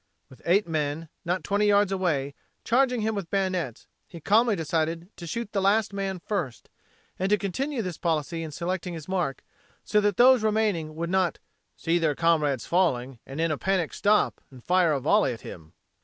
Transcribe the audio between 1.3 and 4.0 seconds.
twenty yards away, charging him with bayonets,